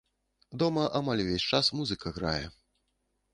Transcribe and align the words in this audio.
Дома 0.61 0.85
амаль 0.99 1.21
увесь 1.25 1.45
час 1.51 1.69
музыка 1.81 2.15
грае. 2.17 2.45